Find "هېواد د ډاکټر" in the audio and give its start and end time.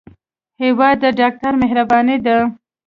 0.61-1.53